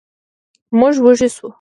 [0.79, 1.47] موږ وږي شوو.